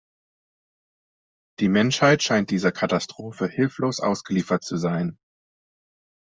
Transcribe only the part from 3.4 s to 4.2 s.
hilflos